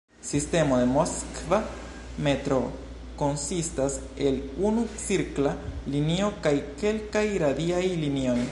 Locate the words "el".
4.29-4.37